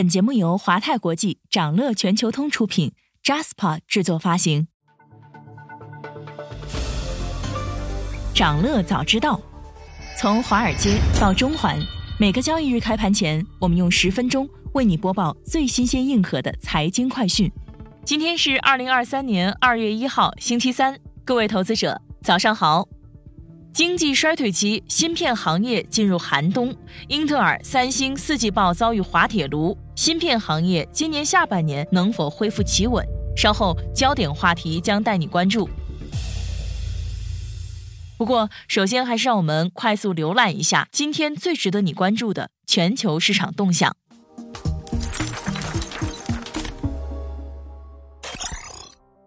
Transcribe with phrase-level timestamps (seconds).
[0.00, 4.66] 本节目由华泰国际、掌乐全球通出品，Jaspa 制作发行。
[8.34, 9.38] 掌乐早知道，
[10.16, 11.78] 从华尔街到中环，
[12.18, 17.52] 每个交易日开盘前，我们用十分钟为你播报最新鲜、硬核的财经快讯。
[18.02, 22.88] 今天是二零二三年二月一号，星期三，各位投资者早上好。
[23.72, 26.74] 经济衰退期，芯片行业进入寒冬。
[27.06, 33.06] 英特尔、三星四季报遭遇滑铁卢，芯片行业今年下半年能否恢复企稳？
[33.36, 35.70] 稍后焦点话题将带你关注。
[38.18, 43.96] 不过，首先还是让我们快速浏览一下今天最值得你关注的全球市场动向。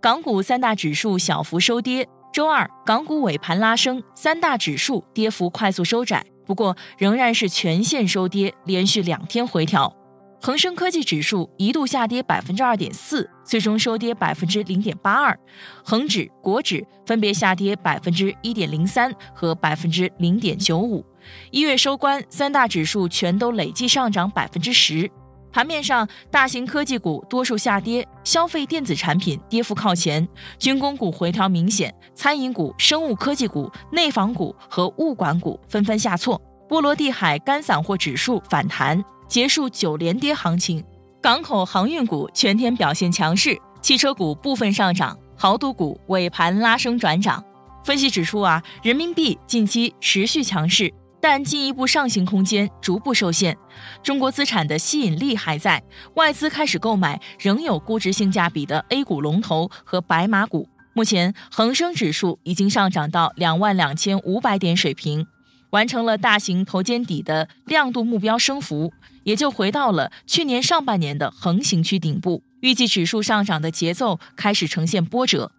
[0.01, 2.09] 港股三大指数小幅收跌。
[2.33, 9.95] 周二，港股尾盘拉升，三大指数跌幅快速收窄，不过仍然是全线收跌，连续两天回调。
[10.41, 15.37] 恒生科技指数一度下跌百分之二点四，最终收跌百分之零点八二。
[15.85, 21.05] 恒指、国指分别下跌百分之一点零三和百分之零点九五。
[21.51, 25.09] 一月收官，三大指数全都累计上涨百分之十。
[25.53, 36.41] 盘面上，大型科技股多数下跌，消费电子产品跌幅靠前，军工股回调明显，餐饮股、生物科技股、内房股和物管股纷纷下挫。
[36.67, 40.83] 波罗的海干散货指数反弹，结束九连跌行情。
[41.21, 47.43] 港口航运股全天表现强势，汽车股部分上涨，豪赌股尾盘拉升转涨。
[47.83, 50.91] 分析指出啊，人民币近期持续强势。
[51.23, 53.57] 但进一步上行空间逐步受限，
[54.03, 55.81] 中国资产的吸引力还在，
[56.15, 60.67] 外资开始购买仍有估值性价比的 A 股龙头和白马股。
[60.93, 65.25] 目前，恒生指数已经上涨到两万两千五百点水平，
[65.69, 68.91] 完成了大型头肩底的亮度目标升幅，
[69.23, 72.43] 也就回到了去年上半年的横行区顶部。
[72.59, 75.53] 预计指数上涨的节奏开始呈现波折。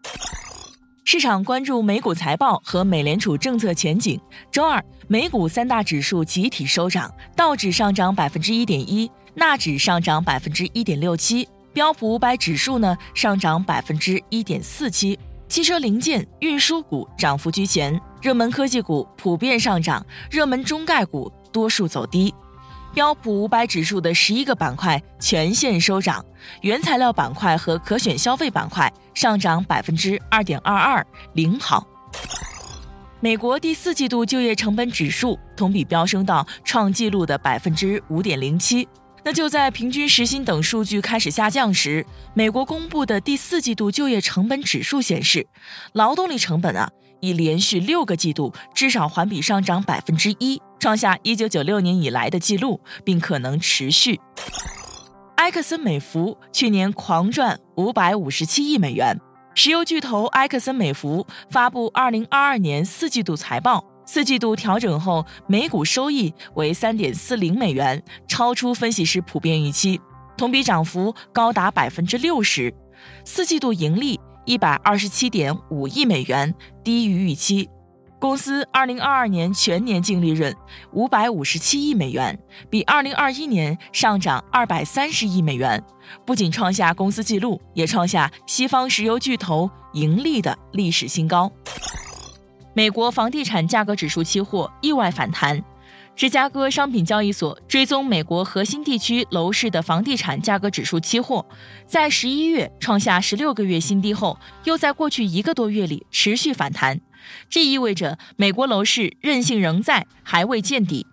[1.07, 4.19] 市场关注美股财报和美联储政策前景。
[4.51, 15.19] 周二，美股三大指数集体收涨，道指上涨百分之一点一，纳指上涨百分之一点六七，标普五百指数呢上涨百分之一点四七。
[15.47, 22.35] 汽车零件、运输股涨幅居前，热门科技股普遍上涨，热门中概股多数走低。
[22.95, 26.25] 标普五百指数的十一个板块全线收涨，
[26.63, 31.85] 原材料板块和可选消费板块上涨百分之二点二二，领跑。
[33.19, 38.87] 美国第四季度就业成本指数同比飙升到创纪录的百分之五点零七。
[39.25, 45.47] 那就在平均时薪等数据开始下降时，美国公布的第四季度就业成本指数显示，
[45.95, 46.91] 劳动力成本啊。
[47.25, 54.21] 已连续六个季度至少环比上涨百分之一，创下一九九六年以来的记录，并可能持续。
[55.37, 59.19] 埃克森美孚去年狂赚五百五十七亿美元。
[59.55, 70.01] 石油巨头埃克森美孚发布二零二二年四季度财报，四季度调整后每股收益为三点四零美元，超出分析师普遍预期，
[70.37, 72.75] 同比涨幅高达百分之六十。
[73.25, 74.19] 四季度盈利。
[74.45, 77.69] 一百二十七点五亿美元，低于预期。
[78.19, 80.55] 公司二零二二年全年净利润
[80.93, 82.39] 五百五十七亿美元，
[82.71, 85.83] 比二零二一年上涨二百三十亿美元，
[86.25, 91.53] 不仅创下公司纪录，也创下西方石油巨头盈利的历史新高。
[92.73, 95.63] 美国房地产价格指数期货意外反弹。
[96.17, 101.45] 芝加哥商品交易所追踪美国核心地区楼市的房地产价格指数期货，
[101.87, 107.01] 在十一月创下十六个月新低后，又在过去一个多月里持续反弹。
[107.51, 111.05] 这意味着美国楼市韧性仍在，还未见底。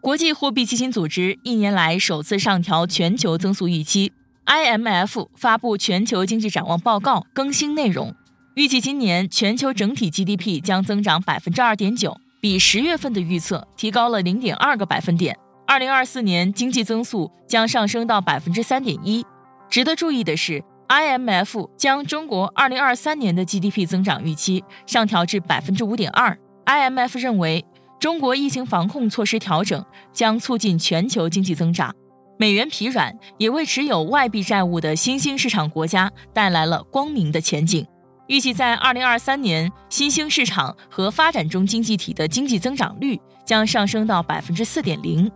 [0.00, 4.12] 国际货币基金组织一年来首次上调全球增速预期
[4.46, 8.14] ，IMF 发布全球经济展望报告更新内容，
[8.54, 12.16] 预计今年全球整体 GDP 将增长百分之二点九。
[12.40, 15.36] 比十月份的预测提高了零点二个百分点。
[15.66, 19.24] 二零二四年经济增速将上升到百分之三点一。
[19.68, 26.38] 值得注意的是，IMF 将中国二零二三年的 GDP 增长预期上调至百分之五点二。
[26.64, 27.64] IMF 认为，
[27.98, 31.94] 中国疫情防控措施调整将促进全球经济增长。
[32.38, 37.84] 美元疲软也为持有外币债务的新兴市场国家带来了光明的前景。
[38.28, 45.30] 预计在二零二三年，新兴市场和发展中经济体的经济增长率将上升到百分之四点零。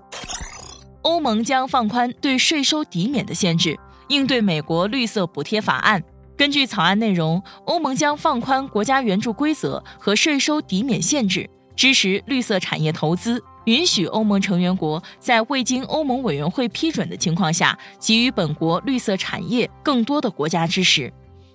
[1.01, 3.79] 欧盟将放宽对税收抵免的限制，
[4.09, 6.03] 应对美国绿色补贴法案。
[6.37, 13.43] 根据草案内容，欧盟将放宽国家援助规则和税收抵免限制，支持绿色产业投资。
[13.65, 21.11] 允许欧盟成员国在未经欧盟委员会批准的情况下，给予本国绿色产业更多的国家支持，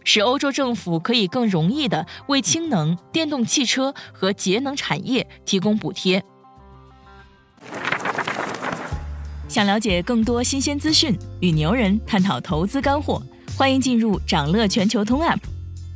[0.09, 6.23] 使欧洲政府可以更容易地为氢能、电动汽车和节能产业提供补贴。
[9.49, 13.21] 想了解更多新鲜资讯，与牛人探讨投资干货，
[13.57, 15.39] 欢迎进入掌乐全球通 App。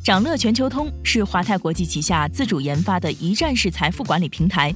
[0.03, 4.75] 掌乐全球通是华泰国际旗下自主研发的一站式财富管理平台，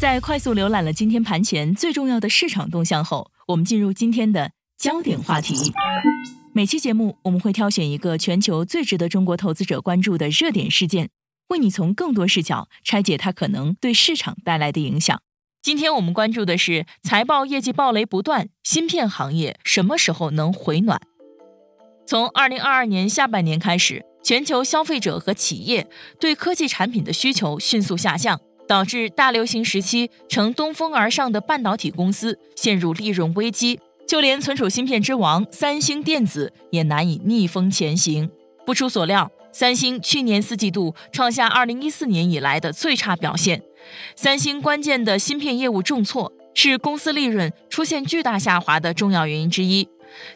[0.00, 5.74] 在快速浏览了今天盘前最重要的市场动向后，我们进入今天的焦点话题。
[6.54, 11.10] 每期节目我们会挑选一个全球最值得中国投资者关注的热点事件，
[11.48, 15.20] 为你从更多视角拆解它可能对市场带来的影响。
[15.60, 20.98] 今天我们关注的是财报业绩暴雷不断，芯片行业什么时候能回暖？
[22.06, 38.30] 从二零二二年下半年开始，全球消费者和企业对科技产品的需求迅速下降，导致大流行时期乘东风而上的半导体公司陷入利润危机，就连存储芯片之王三星电子也难以逆风前行。
[38.64, 43.60] 不出所料，三星去年四季度创下二零一四年以来的最差表现。
[44.14, 49.88] 三星关键的芯片业务重挫，是公司利润出现巨大下滑的重要原因之一。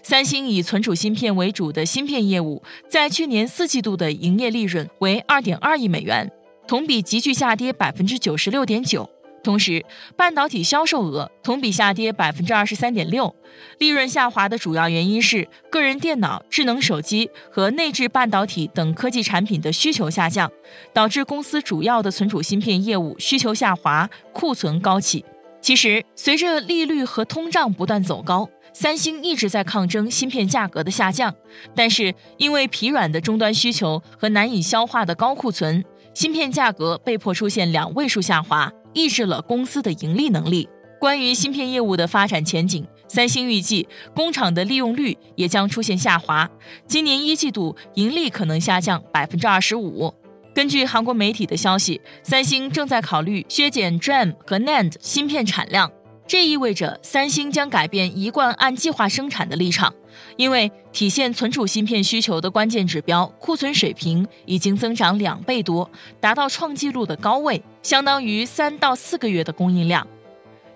[0.03, 6.29] 三星以存储芯片为主的芯片业务，在去年四季度的营业利润为二点二亿美元，
[6.67, 9.11] 同比急剧下跌百分之九十六点九。
[9.43, 9.85] 同时，
[10.17, 13.37] 半导体销售额同比下跌百分之二十三点六。
[13.79, 20.51] 利润下滑的主要原因是个人电脑、智能手机和内置半导体等科技产品的需求下降，
[20.95, 25.23] 导致公司主要的存储芯片业务需求下滑，库存高企。
[25.61, 28.49] 其实，随着利率和通胀不断走高。
[28.73, 31.33] 三星一直在抗争芯片价格的下降，
[31.77, 35.85] 但是因为疲软的终端需求和难以消化的高库存，
[36.15, 40.69] 芯片价格被迫出现两位数下滑，抑制了公司的盈利能力。
[41.01, 46.49] 关于芯片业务的发展前景，三星预计工厂的利用率也将出现下滑，
[46.87, 50.15] 今年一季度盈利可能下降百分之二十五。
[50.55, 55.91] 根据韩国媒体的消息，三星正在考虑削减 DRAM 和 NAND 芯片产量。
[56.27, 59.93] 这意味着三星将改变一贯按计划生产的立场，
[60.37, 65.91] 因为体现存储芯片需求的关键指标库存水平已经增长两倍多，
[66.21, 70.07] 达到创纪录的高位，相当于三到四个月的供应量。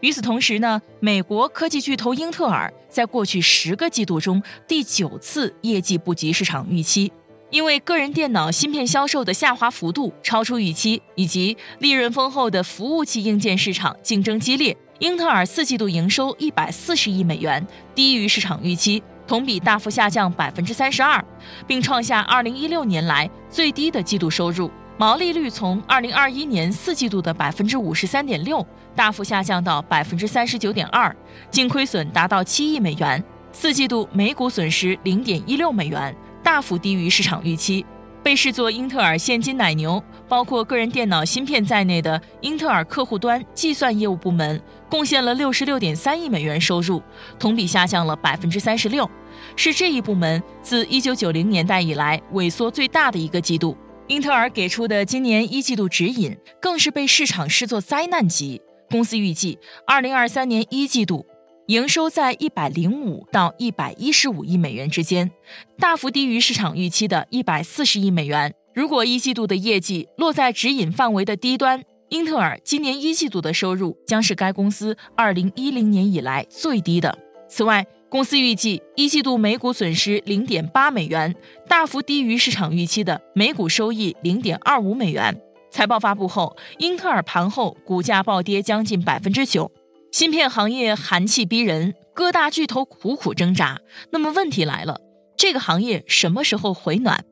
[0.00, 7.11] 与此同时呢，美国科技巨头英特尔在过去十个季度中第九次业绩不及市场预期，
[7.50, 14.76] 因为个人电脑芯片销售的下滑幅度超出预期，以及利润丰厚的服务器硬件市场竞争激烈。
[15.00, 17.64] 英特尔四季度营收一百四十亿美元，
[17.94, 21.22] 低于市场预期，同比大幅下降百分之三十二，
[21.66, 24.70] 并创下二零一六年来最低的季度收入。
[24.96, 28.66] 毛利率从二零二一年四季度的百分之五十三点六
[28.96, 31.14] 大幅下降到百分之三十九点二，
[31.50, 33.22] 净亏损达到七亿美元，
[33.52, 37.85] 四季度每股损失零点一六美元，大幅低于市场预期。
[38.28, 47.02] 被视作英特尔现金奶牛，包括个人电脑芯片在内的英特尔客户端计算业务部门贡献了六十六点三亿美元收入，
[47.38, 49.11] 同比下降了百分之三十六，
[49.56, 53.75] 是这一部门自一九九零年代以来萎缩最大的一个季度。
[54.08, 61.25] 英特尔给出的今年一季度指引更是被市场视作灾难级，公司预计二零二三年一季度。
[61.68, 65.30] 营收在一百零五到一百一十五亿美元之间，
[65.78, 68.54] 大幅低于市场预期的一百四十亿美元。
[68.72, 77.18] 如果一季度的业绩落在指引范围的低端，英特尔今年一季度的收入将是该公司二零一零年以来最低的。
[77.50, 81.34] 此外，公司预计一季度每股损失零点八美元，
[81.68, 85.38] 大幅低于市场预期的每股收益零点二五美元。
[85.70, 89.70] 财报发布后，英特尔盘后股价暴跌将近百分之九。
[90.10, 93.80] 芯片行业寒气逼人，各大巨头苦苦挣扎。
[94.10, 95.00] 那么问题来了，
[95.36, 97.24] 这个行业什么时候回暖？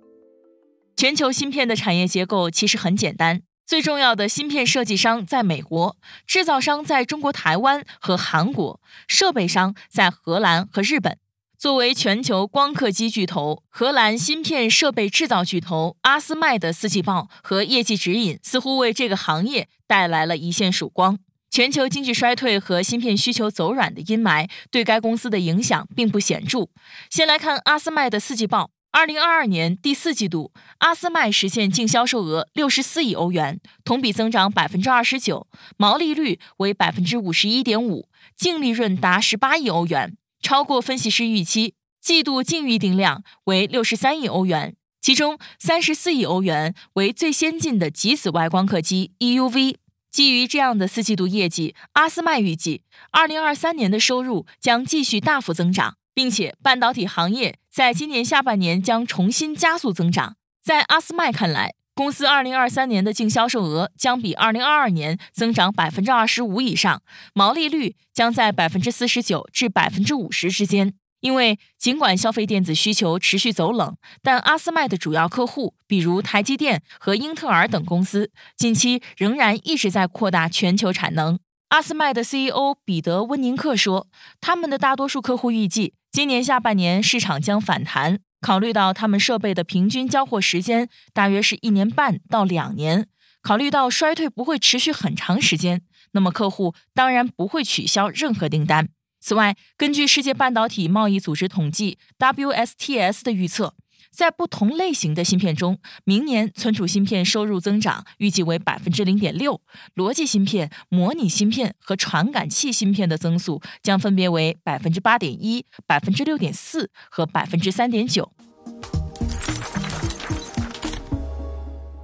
[0.96, 11.18] 全球芯片的产业结构其实很简单，最重要的芯片设计商在美国，制造商在中国台湾和韩国，设备商在荷兰和日本。
[11.58, 21.18] 作为全球光刻机巨头，荷兰芯片设备制造巨头阿斯麦的四季报和业绩指引，似乎为这个行业带来了一线曙光。
[21.56, 26.68] 全球经济衰退和芯片需求走软的阴霾对该公司的影响并不显著。
[27.08, 28.68] 先来看阿斯麦的四季报。
[28.92, 35.46] 二零二二年第四季度，阿斯麦实现净销售额六十四亿欧元，同比增长百分之二十九，
[35.78, 41.72] 毛利率为百分之五十一点五，净利润达十八亿欧元，超过分析师预期。
[42.02, 49.76] 季度净预定量为六十三亿欧元，其中三十四亿欧元为最先进的极紫外光刻机 EUV。
[50.16, 52.80] 基于这样的四季度业绩，阿斯麦预计
[53.10, 55.98] 二零二三年的收入将继续大幅增长。
[56.14, 60.36] 并且，半导体行业在今年下半年将重新加速增长。
[60.64, 67.02] 在阿斯麦看来，公司二零二三年的净销售额将比二零二二年增长百分之二十五以上，
[67.34, 70.94] 毛利率将在百分之四十九至百分之五十之间。
[71.26, 81.40] 因为尽管消费电子需求持续走冷，但阿斯麦的主要客户，比如台积电和英特尔等公司，近期仍然一直在扩大全球产能。
[81.70, 84.06] 阿斯麦的 CEO 彼得温宁克说
[84.40, 93.08] ：“他们的大多数客户预计。”今年下半年市场将反弹，考虑到他们设备的平均交货时间大约是一年半到两年，
[93.42, 98.90] 考虑到衰退不会持续很长时间，那么客户当然不会取消任何订单。
[99.26, 103.74] 此外，根据世界半导体贸易组织统计 （WSTS） 的预测。
[104.12, 109.60] 在不同类型的芯片中，明年存储芯片收入增长预计为百分之零点六，
[109.96, 118.30] 逻辑芯片、模拟芯片和传感器芯片的增速将分别为百分之八点一、百分之六点四和百分之三点九。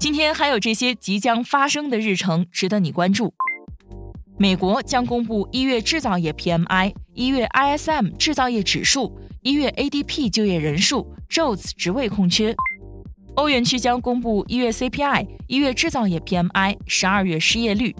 [0.01, 3.33] 今天还有这些即将发生的日程值得你关注：
[4.43, 9.17] 美国将公布一月制造业 PMI，一月 ISM 制造业指数。
[9.43, 12.53] 一月 ADP 就业人数，Jobs 职位空缺。
[13.37, 17.95] 欧元区将公布一月 CPI，一月制造业 PMI，十二月失业率。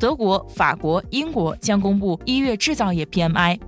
[0.00, 3.60] 德国、法国、英国将公布一月制造业 PMI。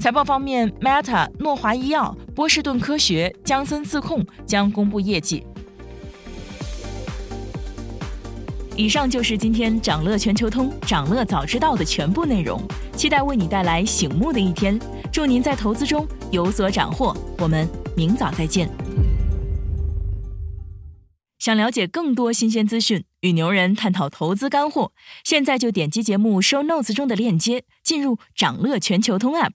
[0.00, 5.46] 财报方面，Meta、诺华医药、波士顿科学、江森自控将公布业绩。
[8.78, 12.60] 以上就是今天掌乐全球通、掌乐早知道的全部内容，
[12.94, 14.78] 期待为你带来醒目的一天。
[15.10, 17.66] 祝您在投资中有所斩获，我们
[17.96, 18.68] 明早再见。
[21.38, 24.92] 想了解更多新鲜资讯，与牛人探讨投资干货，
[25.24, 29.52] 现在就点击节目 show notes 中的链接，进入掌乐全球通 app。